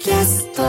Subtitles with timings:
[0.00, 0.62] キャスト。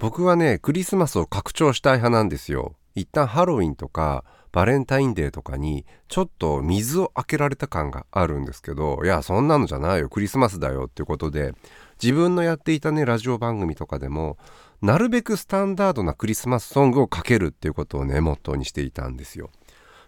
[0.00, 2.74] 僕はねクリスマスを拡張したい派なんですよ。
[2.96, 10.08] 一旦ハロウィンとかバレンタインデーとかにちょっと水を開けられた感があるんですけどいやそんなのじゃないよ。
[10.08, 11.54] クリスマスだよっていうことで
[12.02, 14.36] 自分のやっていたねラジオ番組とかでも
[14.80, 19.50] なるべくスタンダードなクリスマスソングをかけるっていうことをねモットーにしていたんですよ。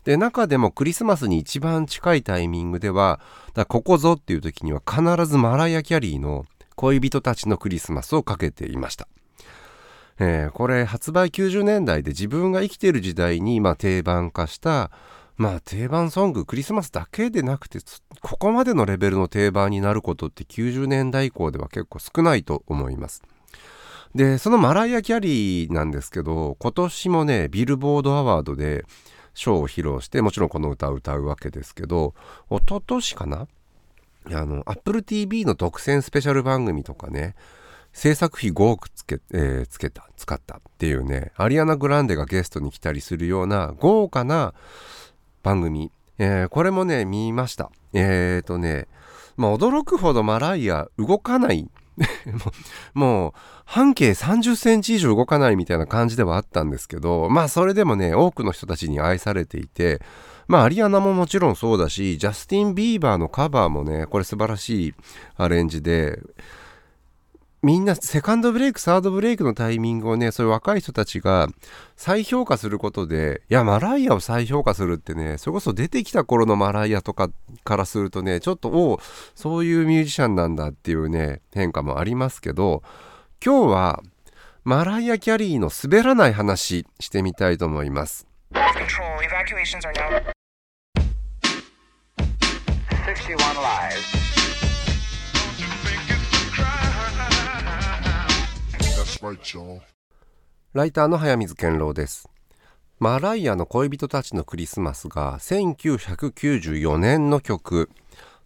[0.02, 3.20] で中でもクリスマスに一番近いタイミングでは
[3.68, 9.08] ここぞっていう時には必ずマライア・キャリーの恋人たちのクリスマスをかけていました。
[10.18, 14.90] えー、これ発売90年代で自分が生きている時代に、まあ、定番化した
[15.36, 17.80] まあ定番ソングクリスマスだけでなくて
[18.20, 23.22] ここまでのレベルの定番になることって90年代以降では結構少ないと思います。
[24.14, 28.84] でそのマライア・キャリーなんですけど今年もねビルボードアワードで
[29.34, 32.14] ショーを披露してもちろんこの歌を歌うわけですけど
[32.48, 33.48] 一昨年かな
[34.32, 37.34] あの Apple TV の独占スペシャル番組とかね
[37.92, 44.54] 制作費5億つけ,、えー、つけた使ったっていうねアリアナ・グランデがゲストに来たりするような豪華な
[45.42, 47.70] 番組、えー、これもね見ました。
[47.92, 48.88] えっ、ー、とね
[49.36, 51.68] まあ驚くほどマライア動かない
[52.94, 53.32] もう
[53.64, 60.00] 半径30センチ以上動かないみたいな感じではあったんですけどまあそれでもね多くの人たちに愛されていて
[60.48, 64.94] まあアリアナももちろんそうだしジャスティン・ビーバーのカバーもねこれ素晴らしい
[65.36, 66.20] アレンジで
[67.64, 71.48] みんなセカンドブレイクサードブレイクのタイミングをねそういう若い人たちが
[71.96, 77.30] 再評価することでいやマライアを再評価するってねそれこそ出てきた頃のマライアとか
[77.64, 79.00] からするとねちょっとお
[79.34, 82.82] そういうミュージシャンなんだっていうね変化もありますけど
[83.42, 84.02] 今日は
[84.62, 88.26] マライア・キャリーの滑らない話してみたいと思います。
[88.52, 89.80] 61
[93.60, 94.43] live.
[100.74, 102.28] ライターの早水健郎です。
[102.98, 107.88] マライアの恋人たちのクリスマスが1994年の曲。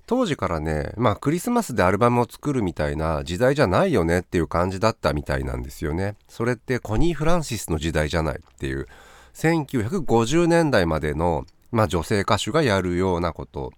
[0.06, 6.14] 当時からねまあクリスマスでアルバムを作るみたいな時代じゃないよねっていう感じだったみたいなんですよね。
[6.28, 8.86] それってコニー・フランシスの時代じゃないっていう。
[9.34, 13.72] 1950年代までの、まあ、女性歌手がやるようなこと。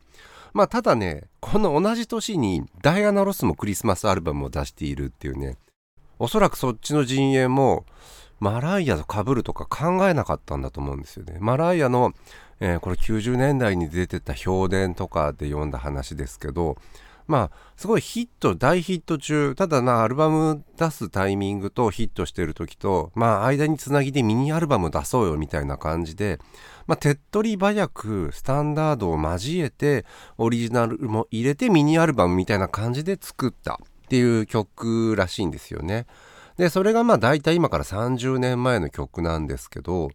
[0.53, 5.57] まあただねこの同じ年にダイアナ・ロスもクリスマスアルバムを出しているっていうね
[6.21, 7.87] おそらくそっちの陣営も
[8.41, 11.39] マライアと被るとか考えなかったんだと思うんですよね。
[11.41, 12.13] マライアの、
[12.61, 16.77] えー、これ90年代に出てた評伝とかで読んだ話ですけど、
[17.27, 26.41] まあ、すごいヒット、大ヒット中、ただな、アルバム出すタイミングとヒットしてる時と、まあ、間につなぎでミニアルバム出そうよみたいな感じで、
[26.89, 30.05] まあ、手っ取り早くスタンダードを交えて、
[30.39, 33.79] オリジナルも入れてミニアルバムみたいな感じで作った
[34.11, 36.07] っていう曲らしいんですよね。
[36.57, 40.11] でそれがまあ大体今から30年前の曲なんですけど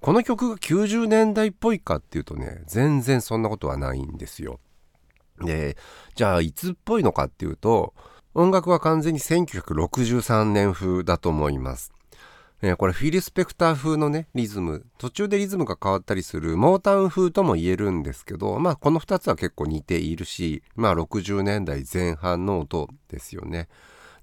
[0.00, 4.60] この曲が90年代っぽいかっていうとね全然そんなことはないんですよ。
[5.44, 5.76] で
[6.14, 7.94] じゃあいつっぽいのかっていうと
[8.32, 11.92] 音楽は完全に1963年風だと思います。
[12.64, 14.86] えー、これフィル・スペクター風のねリズム。
[14.96, 23.68] 途中でリズムが変わったりするモータウン風とも言えるんですけどまあこの2つは結構似ているしまあ60年代前半の音ですよね。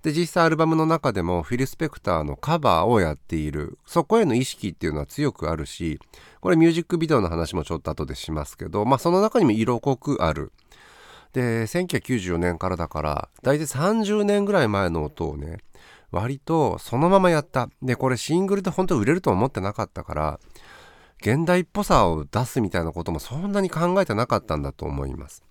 [0.04, 3.78] で実際アルバムの中でもフィル・スペクターのカバーをやっている。
[3.86, 6.00] そこへの意識っていうのは強くあるし
[6.40, 10.54] これミュージックビデオの話もちょっと後でしますけどまあその中にも色濃くある。
[11.34, 15.58] で1994年からだから大体30年ぐらい前の音をね
[16.12, 17.70] 割とそのままやった。
[17.82, 20.40] で、これシングルで本当売れると思ってなかったから、
[21.22, 25.44] 現代っぽさを出すみたいなこともそんなに考えてなかったんだと思います。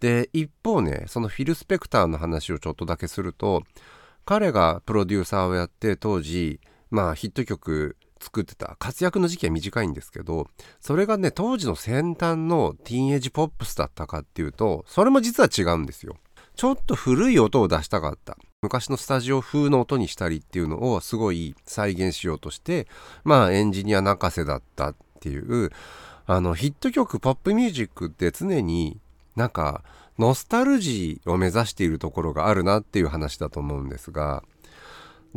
[0.00, 3.62] で、一方ね、そのフィル・スペクターの話をちょっとだけすると、
[4.24, 10.48] 彼がプロデューサーをやって当時、まあヒット曲作ってた活躍の時期は短いんですけど
[10.80, 16.16] それがね当時の先端のティーンエイジポップスだったかっていうとそれも実は違うんですよ
[16.56, 18.36] ちょっと古い音を出したかった。
[18.62, 22.88] 昔のスタジオ風の音にしたりっていうのをすごい再現しようとして
[23.22, 25.70] まあエンジニア泣かせだったっていう
[26.26, 28.98] あのヒット曲ポップミュージックって常に
[29.36, 29.84] なんか
[30.18, 34.42] ノスタルジーを目指しているところがあるなっていう話だと思うんですが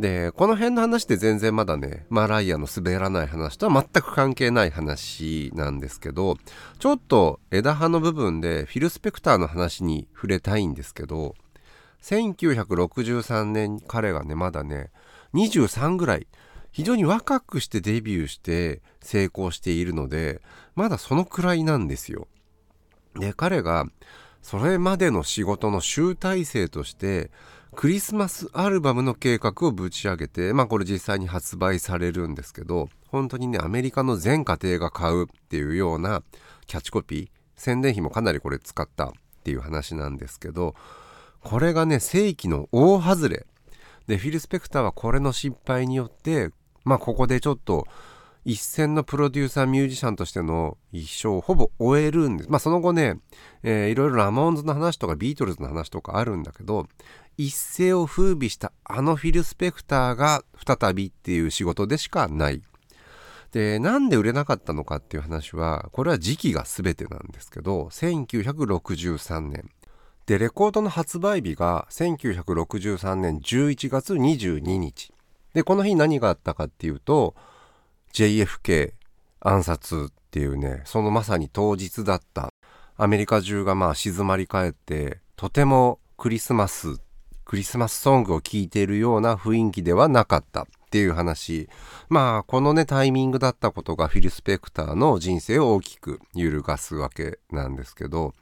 [0.00, 6.38] でこの辺の話って全然まだねマライアの滑らない話とは全く関係ない話なんですけど
[6.78, 11.34] ちょっと枝葉の部分でフィル・スペクターの話に触れたいんですけど
[12.02, 14.90] 1963年彼がねまだね
[15.34, 16.26] 23ぐらい
[16.72, 20.40] 非常に若くしてデビューして成功しているので
[20.74, 22.26] まだそのくらいなんですよ。
[23.16, 23.86] で彼が
[24.40, 27.30] それまでの仕事の集大成として
[27.74, 36.22] クリスマスアルバムの計画をぶち上げて、まあこれ実際に発売されるんですけど、本当にね、アメリカの全家庭が買うっていうような
[36.66, 39.12] キャッチコピー、宣伝費もかなりこれ使ったっ
[39.44, 40.74] ていう話なんですけど、
[41.42, 43.46] これがね、正規の大外れ。
[44.06, 46.50] で、フィル・スペクターはこれの失敗によって、
[46.84, 47.86] まあここでちょっと
[48.50, 52.50] 一線のプロデューサーミュージシャンとしての一生をほぼ終えるんです。
[52.50, 53.20] まあその後ね、
[53.62, 56.88] えー、いろいろラモーンズの話とかビートルズの話とかあるんだけど、
[57.38, 62.60] 一世を風靡したあのフィル・スペクターが再びっていう仕事でしかない。
[63.52, 69.70] で、なんで売れなかったのかっていう話は、これは時期が全てなんですけど、1963年。
[70.26, 75.12] で、レコードの発売日が1963年11月22日。
[75.54, 77.36] で、この日何があったかっていうと、
[78.12, 78.92] JFK
[79.40, 82.50] 暗殺っていうね、そのまさに当日だった。
[82.96, 86.98] アメリカ中がまあ静まり返って、とてもクリスマス、
[87.44, 91.68] クリスマスソングを聴いているような雰囲気ではなかったっていう話。
[92.08, 98.34] まあ、このね、タイミングだったことがフィル・スペクターの人生を大きく揺るがすわけなんですけど、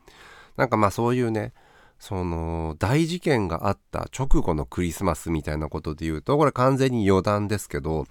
[0.57, 1.53] なんかまあそういうね、
[1.99, 8.07] その大事件があった直後のクリスマスみたいなことで言うとこれ完全に余談ですけど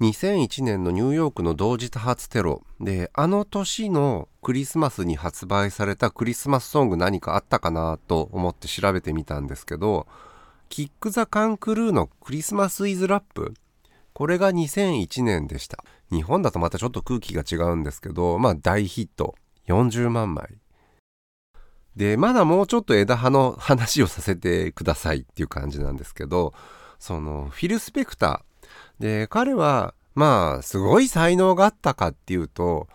[0.00, 2.62] 2001年のニューヨークの同時多発テロ。
[2.80, 10.06] であの年のクリスマスに発売されたクリスマスソング何かあったかなと思って調べてみたんですけど
[10.68, 13.54] キック・ザ・カン・クルーのクリスマス・イズ・ラップ。
[14.12, 15.84] これが2001年でした。
[16.10, 19.36] 日本だとまたちょっと空気が違うんですけどまあ大ヒット。
[19.68, 20.58] 40万枚
[21.96, 26.52] でまだもうちょっと枝葉の話をさせてくださいっていう感じなんですけど
[26.98, 28.53] そのフィル・スペクター。
[28.98, 32.88] で、彼は、まあ、すごい才能があったかっていうと、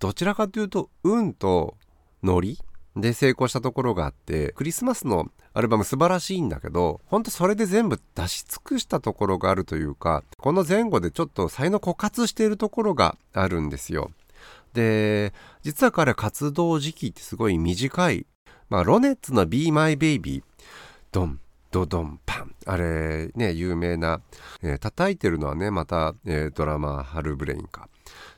[0.00, 1.76] どちらかというと、運と
[2.22, 2.58] ノリ
[2.96, 14.10] で成功したところがあって、クリスマスのアルバム素晴らしいんだけど、ほんとそれで全部出し尽くしたところがあるというか、この前後でちょっと才能枯渇しているところがあるんですよ。
[14.72, 15.32] で、
[15.62, 18.26] 実は彼活動時期ってすごい短い。
[18.68, 20.42] まあ、ロネッツの Be My Baby、
[21.12, 21.40] ドン、
[21.74, 22.54] ドドンパン。
[22.66, 24.20] あれね有名な、
[24.62, 27.88] えー、叩いてるのはねまた、えー、ドラマ「ハルブレインか」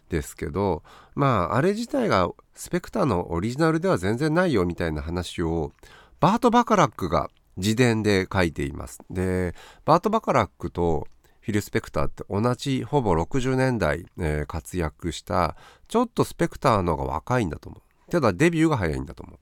[0.08, 0.82] ですけど
[1.14, 5.72] まああれ自体がスペクターのオリジナルでは全然ないよみたいな話を
[6.18, 7.28] バート・バカラックが
[7.58, 9.00] 自伝で書いています。
[9.10, 9.54] で
[9.84, 11.06] バート・バカラックと
[11.42, 15.56] フィル・スペクターって同じほぼ60年代、えー、活躍した
[15.88, 18.10] ちょっとスペクターの方が若いんだと思う。
[18.10, 19.38] ただデビューが早いんだと思う。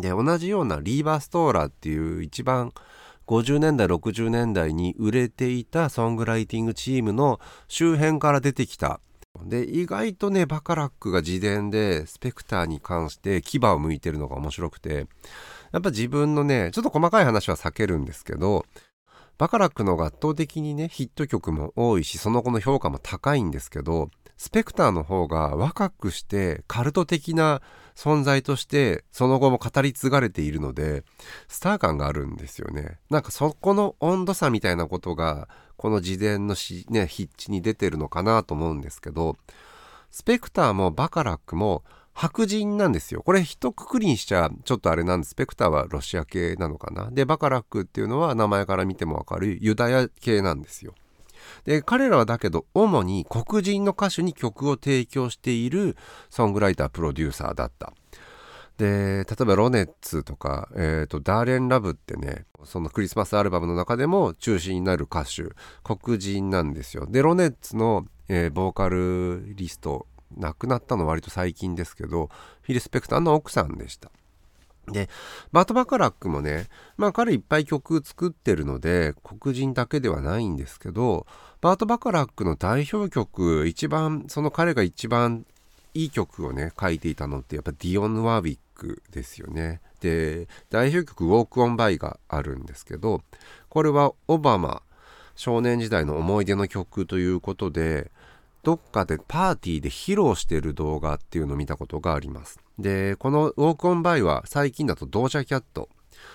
[0.00, 2.72] で同じようなリーバー・ストーラーっていう一番
[3.26, 9.00] 50年代60年代に売れていたソングライティングチームの周辺から出てきた。
[9.42, 15.06] で意外とねバカラックが自伝でスペクターに関して牙を向いてるのが面白くて
[15.72, 18.64] やっぱ自分のねちょっと細かい話は避けるんですけど
[19.36, 27.62] バカラックの方が圧倒的にねヒット曲も多いしその後の評価も高いんですけどスペクターの方が若くしてカルト的な
[27.94, 31.04] 存在としてその後も語り継がれているので
[31.48, 39.36] スター感があるんですよねなんかそこの温度差みたいなことがこの自伝のし、ね、筆致に出てるのかなと思うんですけど
[40.10, 43.22] スペクターもバカラックも白人なんですよ。
[43.22, 45.30] これ一括りにしちゃちょっとあれなんです。
[45.30, 47.10] スペクターはロシア系なのかな。
[47.10, 50.94] で、バカラックっていうのは名前から見てもわかるユダヤ系なんですよ。
[51.64, 55.96] で、彼らはだけど、主に黒人の歌手に曲を提供している
[56.30, 57.92] ソングライター、プロデューサーだった。
[58.78, 65.44] で、例えばロネッツとか、えっ、ー、と、ダーレン・ラブってね、そのクリスマスアルバムの中でも中心になる歌手、
[65.82, 67.06] 黒人なんですよ。
[67.06, 72.30] で、ロネッツの、えー、ボーカルリスト、亡くなったの割と最近ですけど、
[72.62, 74.10] フィル・スペクターの奥さんでした。
[74.88, 75.08] で、
[75.52, 81.26] バート・バカラックもね、まあ彼いっぱい曲作ってるので、黒人だけではないんですけど、
[81.60, 85.46] バート・バカラックの代表曲、一番、その彼が一番
[85.94, 89.80] いい曲をね、書いていたのってやっぱディオン・ワーウィックですよね。
[90.00, 93.22] で、代表曲、ウォーク・オン・バイがあるんですけど、
[93.68, 94.82] これはオバマ、
[95.36, 98.10] 少年時代の思い出の曲ということで、
[98.62, 102.63] どっかでパーティーで披露してる動画っていうのを見たことがあります。
[102.78, 105.88] で、このウォークオンバイは最近だとドージャキャット、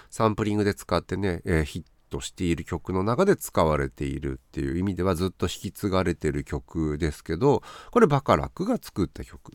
[0.10, 9.54] サンプリングで使ってね、えー、ヒットしている曲の中で使われているっていう意味ではずっと引き継がれてる曲ですけど、これバカラックが作った曲。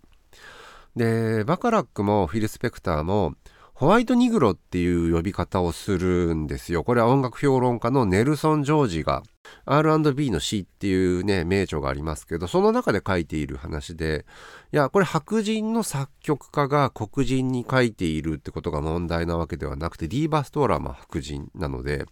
[0.97, 3.35] で、バカラックもフィル・スペクターも
[3.75, 6.85] ホワイトニグロっていう呼び方をするんですよ。
[6.85, 9.25] これは音楽評論家のネルソン・ジョージが
[9.67, 14.27] R&B の詩っていうね、名著がありますけど、その中で書いている話で、
[14.73, 22.07] いや、これ白人の作曲家が黒人に書いているってことが問題なわけではなくて、ディーバ・ストーラーも白人なので、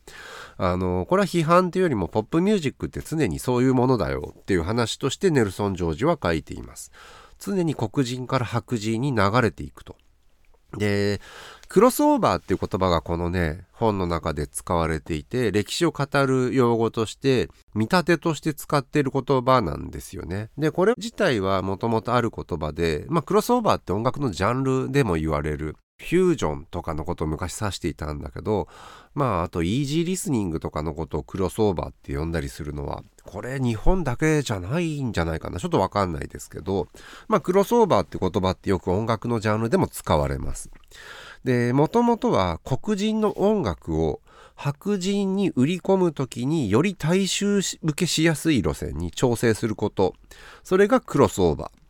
[0.57, 6.91] あの、これは批判というよりもポップミュージックって常にそういうものだよっていう話としてネルソン・ジョージは書いています。
[7.39, 9.95] 常に黒人から白人に流れていくと。
[10.77, 11.21] で、
[11.69, 20.51] クロスオーバーっていう言葉がこのね、本の中で使われていて、歴史を語る用語として、見立てとして使っている言葉なんですよね。
[20.59, 25.77] で、これ自体はもともとある言葉で、まあ、クロスオーバーって音楽のジャンルでも言われる。
[26.13, 28.69] フュージョンとかのことを昔指していたんだけど、
[29.15, 35.59] まあ、あと、イージーリスニングとかのことをクロスオーバーって呼んだりするのは、これ日本だけじゃないんじゃないかな。
[35.59, 36.89] ちょっとわかんないですけど、
[37.29, 40.71] まあ、クロスオーバーって言葉ってよく音楽のジャンルでも使われます。
[41.45, 44.21] で、もともとは黒人の音楽を
[44.55, 50.15] 白人に売り込むときにより大衆向けしやすい路線に調整すること。
[50.63, 51.82] それがクロスオーバー。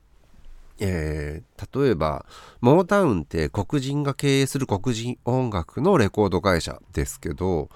[0.85, 2.27] えー、例えば、
[2.61, 7.71] モータウンって黒人が経営する黒人音楽のレコード会社ですけど、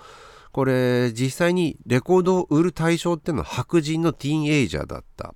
[0.50, 5.34] これ実際にレコードを売る対象ってのは白人のティーンエイジャーだった。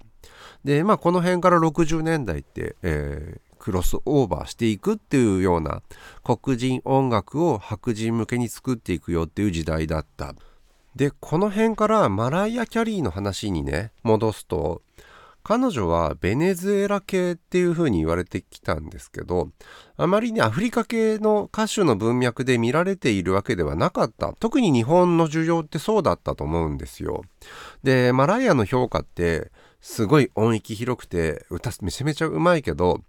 [0.65, 5.83] で、まあこの辺から60年代って、えー、クロスオーバーしていくっていうような
[6.25, 10.35] 黒人音楽を白人向けに作っていくよっていう時代だった。
[10.97, 14.83] で、この辺からマライア・キャリーの話にね、戻すと、
[15.43, 19.49] 彼女はベネズエラ系っていう風に言われてきたんですけど、
[19.97, 24.35] あまりね、アフリカ系の歌手の文脈で見られているわけではなかった。
[24.41, 27.23] 特に日本の需要ってそうだったと思うんですよ。
[27.83, 33.01] で、マライアの評価って、すごい音域広くて、歌めちゃめちゃうまいけど、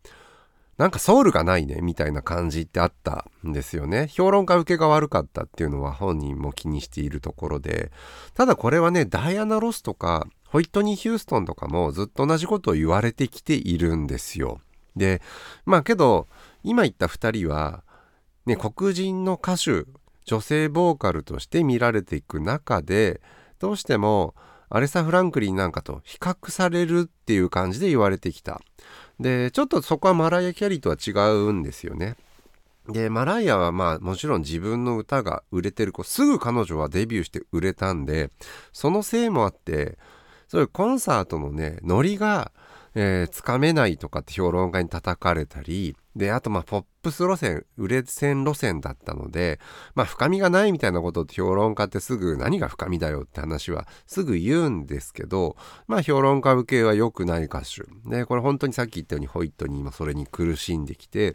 [0.77, 4.07] なんかソウルがないね、みたいな感じってあったんですよね。
[4.07, 7.91] 評論家受けが悪かったっていうのは本人も気にしているところで、
[8.33, 14.59] ただこれはね、ダイアナ・ロスとか、ホイットニー・ヒューストンとかもずっと同じことを言われてきているんですよ。
[14.97, 15.21] で、
[15.65, 16.27] まあけど、
[16.63, 17.83] 今言った2人は、
[18.45, 19.85] ね、黒人の歌手、
[20.25, 23.21] 女性ボーカルとして見られていく中で、
[23.59, 24.35] どうしても
[24.69, 28.59] アレサ・フランクリンなんかと比較されるっていう感じで言われてきた。
[29.21, 32.17] で、ちょっとそこはマライア・キャリーとは違うんですよね。
[32.89, 38.31] で、マライアはまあもちろん自分の歌が売れてる子、すぐ彼女はデビューして売れたんで、
[38.73, 39.97] そのせいもあって、
[40.51, 42.51] そういうコンサートのね、ノリが、
[42.93, 49.61] えー、つかめないとかって評論家に叩かれたり、で、あとまあポップス路線、売れ線路線だったので、
[49.95, 55.55] まあ深みがないみたいなことって評論家ってすぐ何が深みだよって話はすぐ言うんですけど、
[55.87, 57.83] まあ評論家受けは良くない歌手。
[58.09, 61.33] で、これ本当にさっき言ったようにホイットニーもそれに苦しんできて、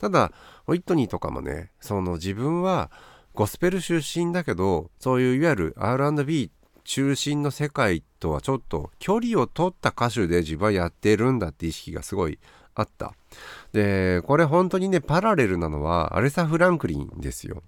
[0.00, 0.32] ただ、
[0.66, 2.90] ホイットニーとかもね、その自分は
[3.32, 6.50] ゴスペル出身だけど、そういういわゆる R&B
[6.86, 12.38] 中心の世界とはちょっと距離を取った歌手で自分はやってるんだって意識がすごい
[12.74, 13.14] あった。
[13.72, 17.62] で、これ本当にね、パラレルなのはアレサ・フランクリンですよ。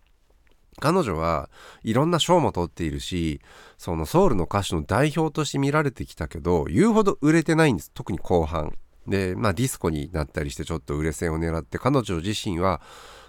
[0.80, 1.50] 彼女は
[1.82, 3.40] いろんな賞も取っているし、
[3.76, 7.90] そのソウルの歌手の代表として見られてきたけど、言うほど売れてないんです。
[7.92, 8.76] 特に後半。
[9.06, 12.80] で、まあディスコになったりしてちょっと売れ線を狙って、彼女自身は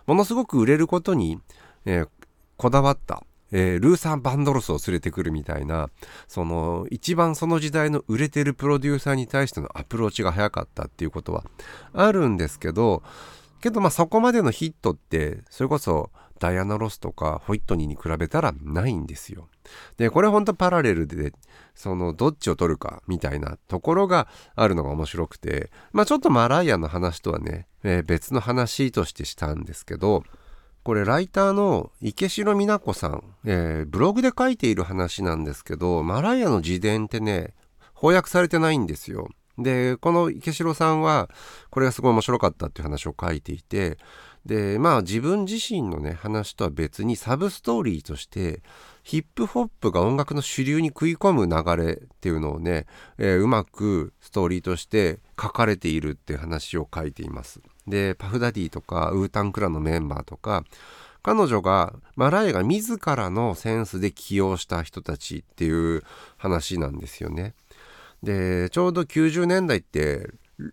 [0.06, 1.40] ものすごく売れることに、
[1.86, 2.10] えー、
[2.58, 3.24] こだわった。
[3.52, 5.90] えー、ルーサー・バンドロスを連れてくるみたいな、
[6.28, 11.44] その、一番その時代の売れてるプロデューサーに対してのアプローチが早かったっていうことは
[11.94, 13.04] あるんですけど、
[13.62, 19.50] けどまあそこまでのヒットって、それこそダイアナ・ロスとかホイットニーに比べたらないんですよ。
[19.98, 21.34] で、これほんとパラレルで、
[21.76, 30.24] そのどっちを取るかみたいなところがあるのが面白くて、まあちょっとマライアの話とはね、えー、別の話としてしたんですけど、
[30.90, 37.54] これライターの池城美奈子さん、えー、ブログで書いている話なんですけどマライアの自伝ってね
[37.94, 39.30] 翻訳されてないんですよ。
[39.60, 41.30] でこの池城さんは
[41.70, 44.00] これがすごい面白かったっていう話を書いていて
[44.48, 48.64] でまあ自分自身のね話とは別にサブストーリーとして
[49.04, 52.88] ヒップホップが音楽の主流に食い込む流れっていうのをね、
[53.20, 57.62] えー、うまくストーリーとして書かれているっていう話を書いています。
[57.90, 60.64] で、パフダディとかウータンクラのメンバーとか、
[61.22, 66.04] 彼女が、マライが自らのセンスで起用した人たちっていう
[66.38, 67.56] 話なんですよね。
[68.24, 70.30] で、ちょうど90年代って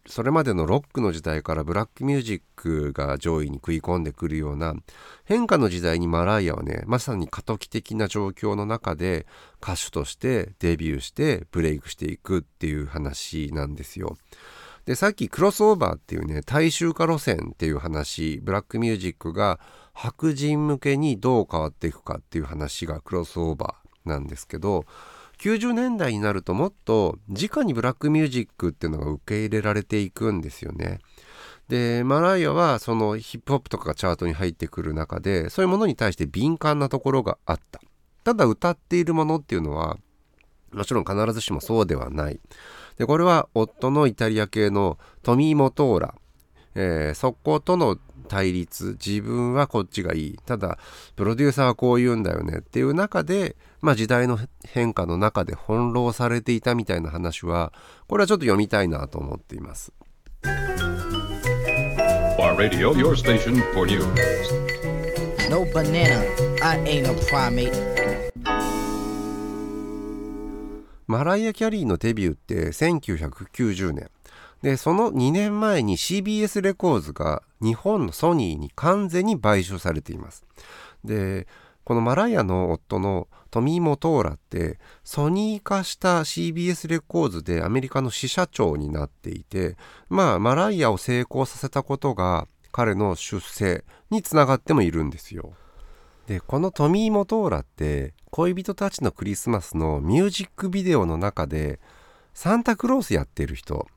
[0.07, 4.75] それまでのロックの時代からブラックミュージックが上位に食い込んでくるような
[5.25, 9.27] 変化の時代にマライアはねまさに過渡期的な状況の中で
[9.63, 14.17] 歌手としてデビューしてブレイクしていくっていう話なんですよ。
[14.87, 19.59] でさっきクロスオーバーっていうね大衆化路線っていう話ブラックミュージックが
[19.93, 24.85] 白人向けにどう変わっていくかっていう話がクロスオーバーなんですけど
[25.39, 31.01] 90年代になるともっと直にブラックミュージックっていうのが受け入れられていくんですよね。
[31.69, 37.81] でマライアはそのヒップホップとかがチャートに入ってくる中でそういうものに対して敏感なところがあった
[38.23, 39.99] ただ歌っているものっていうのは
[40.77, 42.39] もちろん必ずしもそうではない。
[42.99, 46.15] でこれは夫のイタリア系のトミー・モトーラ、
[46.75, 50.39] えー、そことの対立自分はこっちがいい。
[50.45, 50.79] ただ
[51.15, 57.73] プロデューサーはこう言うんだよねっていう中で、まあ、時代の変化の中で翻弄されていたみたいな話は
[58.09, 59.93] これはちょっと読みたいなと思っています。
[65.49, 66.25] No banana,
[66.61, 67.96] I ain't a primate.
[71.07, 74.11] マライア・キャリーのデビューって1990年。
[74.63, 80.45] で、その2年前に CBS レコーズが日本のソニーに完全に買収されています。
[81.05, 81.47] で、
[81.85, 89.77] このマライアの夫のトミー・モトーラってソニー化した CBS レコーズでアメリカの支社長になっていて
[90.09, 95.53] まあマライアを成功させたことが彼の出世につながってもいるんですよ。
[96.27, 101.81] でこのトミー・モトーラって恋人たちのクリスマスのミュージックビデオの中で
[102.35, 103.89] サンタクロースやってる人。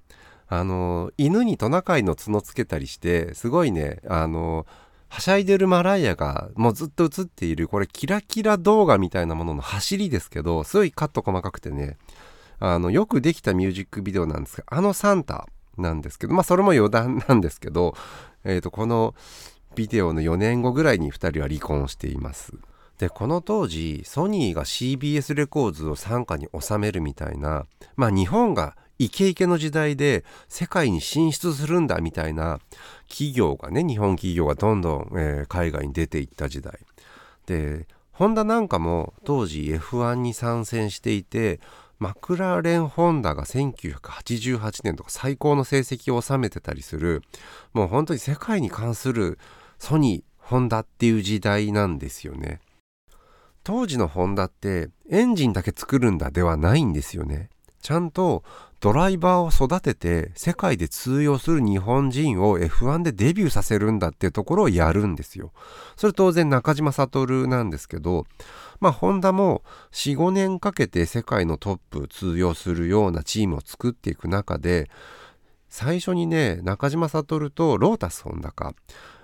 [0.47, 4.65] あの犬にトナカイの角つけたりしてすごいねあの
[5.09, 11.97] はしゃいでるマライアがもうずっと映っているこれキラキラ動画みたいなものの走りですけどすごいカット細かくてね。
[12.59, 17.93] あのよくできたミュージックビデオなんですがあのサンタなんですけどまあそれも余談なんですけど、
[18.45, 19.15] えー、とこの
[19.75, 22.53] ビデオの4年後ぐらいに2人は離婚しています。
[22.99, 27.65] でこの当時ソニーが CBS レコーズを傘下に収めるみたいな
[27.95, 32.59] まあ日本がイケイケの時代で世界に進出するんだみたいな
[33.07, 36.77] 企業がね日本企業がどんどん、えー、海外に出ていった時代。
[37.45, 41.61] でホンダなんかも当時 F1 に参戦していて
[41.99, 47.21] マクラーレン・ホンダが1988年とか最高の成績を収めてたりする
[47.71, 49.39] もう本当に世界に関する
[49.79, 52.59] ソニーホンダっていう時代なんですよね。
[53.69, 57.51] 当時のホンダってエンジンだけ作るんだではないんですよね
[57.83, 58.43] ちゃんと
[58.79, 65.51] ドライバーを育てて世界で通用する日本人を F1 でデビューさせるんだっていうところをやるんですよ。
[65.97, 68.25] それ当然中島悟なんですけど、
[68.79, 74.89] まあホンダも4、5年かけて世界のトップ通用するようなチームを作っていく中で、
[75.67, 78.73] 最初にね、中島悟とロータスホンダか、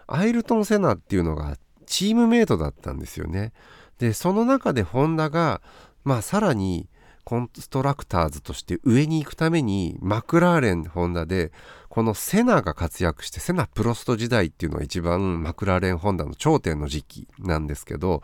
[0.05, 3.53] アイルトン・セナっていうのがチームメイトだったんですよね。
[3.99, 5.61] で、その中でホンダが、
[6.03, 6.87] まあさらに
[7.25, 11.51] コンストラクターズとして上に行くためにマクラーレンホンダで
[11.89, 18.21] このセナが活躍してセナプロスト時代っていうのが一番マクラーレンホンダの頂点の時期なんですけど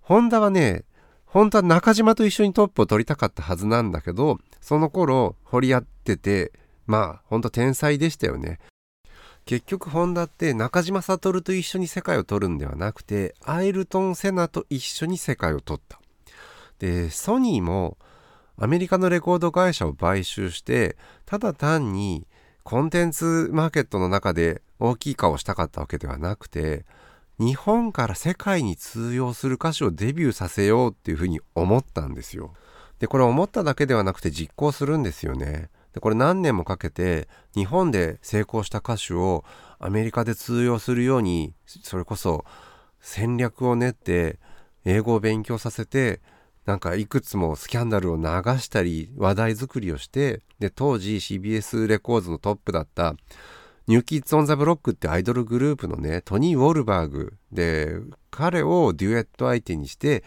[0.00, 0.84] ホンダはね
[1.26, 6.52] 本当は中島と一緒にトップを取りたかったはずなんだけどその頃掘り合ってて
[6.86, 8.58] まあ本当天才でしたよね。
[9.44, 16.00] 結局ホンダって中島悟と一緒に世界を取るんではなくてアイルトン・セナと一緒に世界を取った
[16.78, 17.98] でソニーも
[18.56, 22.26] アメリカのレコード会社を買収してただ単に
[22.62, 26.86] コンテンツマーケットの中で大きい顔をしたかったわけではなくて
[27.38, 32.54] 日本から世界に通用する歌手をデビューさせようっていうふうに思ったんですよ。
[33.00, 35.68] でこれ思っただけではなくて実行するんですよね。
[35.94, 39.44] でこれ何年もかけて日本で成功した歌手を
[39.78, 42.44] アメリカで通用するようにそれこそ
[43.00, 44.38] 戦略を練って
[44.84, 46.20] 英語を勉強させて
[46.66, 48.22] なんかいくつもスキャンダルを流
[48.58, 53.14] したり話題作りをしてで当時 CBS レコーズのトップだった
[53.86, 57.98] ニューキッズ・オン・ザ・ブロックってアイドルグループのねドニー・ウォルバーグで
[58.30, 60.24] 彼をデュエット相手にして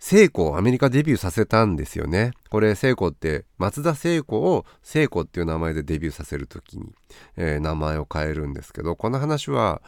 [0.00, 2.32] 聖子をアメリカデビューさせたんですよね。
[2.48, 6.94] これ聖子って松田聖子を聖子っていう名前でデビューさせる時に、
[7.36, 9.82] えー、名前を変えるんですけどこの話は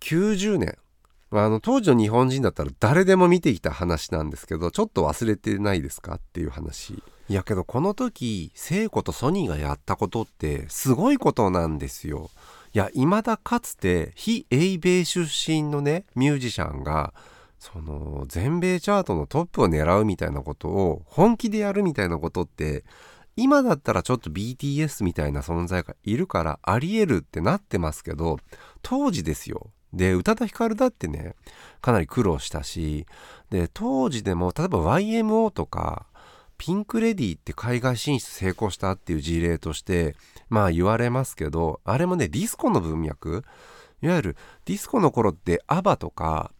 [0.00, 0.76] 90年。
[1.30, 7.02] あの当時の日本人だったら誰でも見てきた話なんですけどちょっと忘れてないですかっていう話。
[7.28, 12.30] いやけどこの時聖子とソニーがやったことってすごいことなんですよ。
[12.74, 17.12] いや未だかつて非英米出身のねミュージシャンが
[17.58, 22.84] その全米チャートのトップを狙うみたいなことを本気でやるみたいなことって
[23.36, 28.38] 今だったらちょっと BTS みたいな存在がいるからありえるってなってますけど
[28.82, 29.70] 当時ですよ。
[29.92, 31.34] で宇多田ヒカルだってね
[31.80, 33.06] かなり苦労したし
[33.48, 36.06] で当時でも例えば YMO とか
[36.58, 40.14] ピンク・レディって海外進出成功したっていう事例として
[40.50, 43.44] まあ言われますけどあれもねディスコの文脈。
[44.00, 46.52] いわゆるディスコの頃ってアバとか、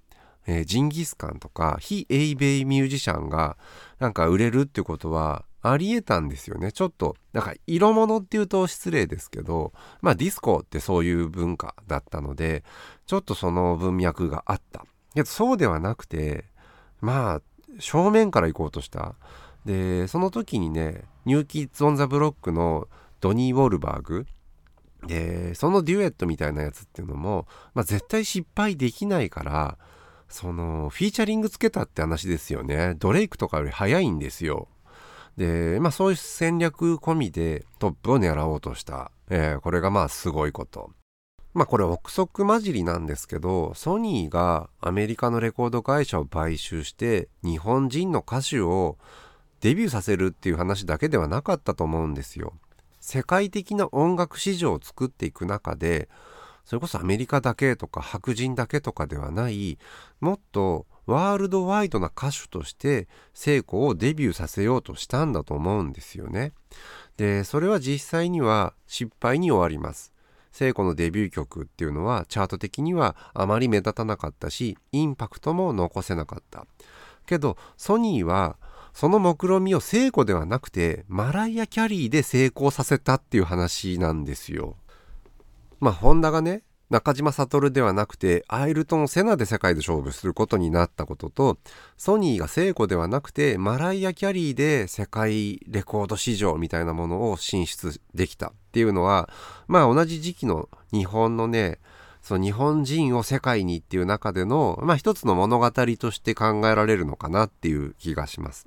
[0.48, 3.58] えー、ジンギスカンとか非エイベイミュージシャンが
[4.00, 6.72] なんか売れるってことはありえたんですよね。
[6.72, 12.64] ちょっと、なんか色物っていうと失礼ですけど、まあディスコってそういう文化だったので、
[13.06, 14.84] ちょっとその文脈があった。
[15.14, 16.44] けどそうではなくて、
[17.00, 17.42] まあ
[17.80, 19.16] 正面から行こうとした。
[19.64, 22.88] で、その時にね、ニューキッズ・オン・ザ・ブロックの
[23.20, 24.26] ドニー・ウォルバーグ、
[25.06, 29.78] で、そのデュエットみたいなやつっていうのも、まあ絶対失敗できないから、
[30.28, 32.94] そのフィーチャリングつけたって話ですよね。
[32.98, 34.68] ドレイクとかより早いんですよ。
[35.36, 39.10] で、まあそういう戦略込みでトップを狙おうとした。
[39.30, 40.90] えー、これがまあすごいこと。
[41.54, 48.98] まあこれ憶測混じりなんですけど、ソニーがアメリカのレコード会社を買収して日本人の歌手を
[49.60, 52.52] デビューさせるっていう話だけではなかったと思うんですよ。
[53.00, 56.08] 世界的な音楽市場を作っていく中で、
[56.68, 59.78] それこそアメリカだけとか白人だけとかではない、
[60.20, 66.52] もっとワールドワイドな歌手として聖子をデビューさせようとしたんだと思うんですよね。
[67.16, 70.12] で、それは実際には失敗に終わります。
[70.52, 76.66] 聖子のデビュー曲っていうのはチャート的にはあまり目立たなかったし、インパクトも残せなかった。
[77.24, 78.58] けど、ソニーは
[78.92, 84.76] その目論見みを聖子ではなくてマライア・キャリーで成功させたっていう話なんですよ。
[85.80, 91.58] まあ、ホンダがね、中島悟ではなくてアイルトン・セナで世界で勝負することになったことと
[91.98, 99.28] ソニーが聖子ではなくてマライア・キャリーで世界レコード市場みたいなものを進出できたっていうのは
[99.66, 101.78] まあ同じ時期の日本のね
[102.22, 108.66] その日本人を世界にっていう中でのまあ一つの物語として考えられるのかなっていう気がします。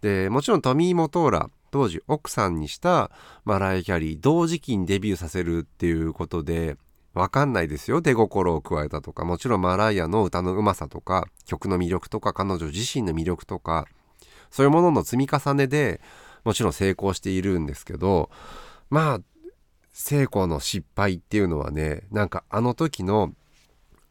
[0.00, 3.10] でもちろんトミー・モトーラ当時奥さんにした
[3.44, 6.76] マライ・キャリー同時期にデビューさせるっていうことで
[7.14, 8.00] わかんないですよ。
[8.00, 13.86] 出心を加えたとか、もちろんマライアの歌のうまさとか、曲の魅力とか、彼女自身の魅力とか、
[14.50, 16.00] そういうものの積み重ねで
[16.44, 18.30] もちろん成功しているんですけど、
[18.90, 19.20] まあ、
[19.92, 23.32] 成功の失敗っていうのはね、なんかあの時の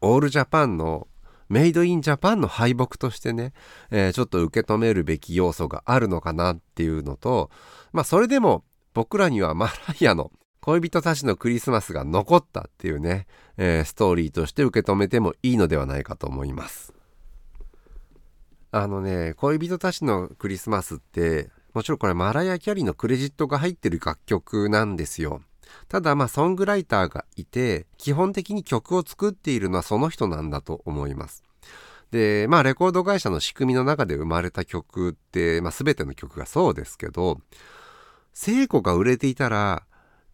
[0.02, 1.08] オールジャパンの
[1.52, 3.52] メイドインジャパンの敗北としてね、
[3.92, 7.52] えー、ちょっと受け止めるべき要素があるのかなっていうのと、
[7.92, 16.94] まあそれでも僕らにはマライアの 恋人たちのクリスマスが残ったっていうね、えー、ストーリーとして受け止めてもいいのではないかと思います。
[18.72, 25.42] あのね、恋人たちのクリスマスって、もちろんこれマライア・キャリーのクレジットが入ってる楽曲なんですよ。
[25.88, 31.44] ただまあソングライターがいて、基本的に曲を作っているのはその人なんだと思います。
[32.12, 37.40] で、まあレコード会社の仕組みの中で生まれた曲って、まあ全ての曲がそうですけど、
[38.34, 39.84] 聖子が売れていたら、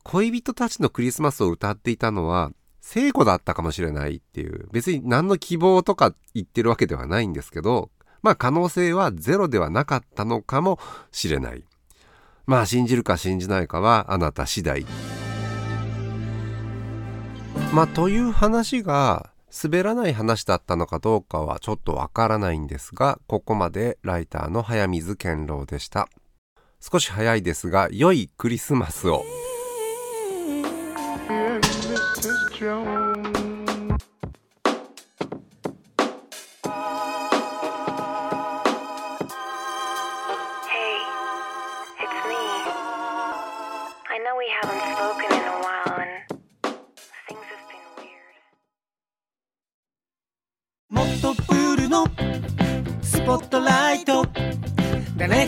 [0.04, 7.90] 恋人たちのクリスマスを歌っていたのは聖子だったかもしれないっていう、別に何の希望とか言ってるわけではないんですけど、
[8.22, 10.80] まあ可能性はゼロではなかったのかも
[11.12, 11.64] しれない。
[12.46, 14.86] まあ信じるか信じないかはあなた次第。
[17.74, 19.30] まあという話が
[19.64, 26.10] 滑らない話だったのかどうかはちょっとわからないんですが、ここまでライターの早水健郎でした。
[26.80, 29.24] 少し早いですが、良いクリスマスを。